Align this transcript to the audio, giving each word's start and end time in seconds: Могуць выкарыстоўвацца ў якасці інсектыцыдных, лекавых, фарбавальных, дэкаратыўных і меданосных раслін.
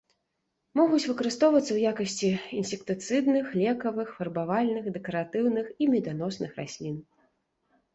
Могуць 0.79 1.01
выкарыстоўвацца 1.09 1.65
ў 1.73 1.79
якасці 1.91 2.31
інсектыцыдных, 2.61 3.45
лекавых, 3.63 4.07
фарбавальных, 4.17 4.93
дэкаратыўных 5.01 5.65
і 5.79 5.95
меданосных 5.97 6.51
раслін. 6.63 7.03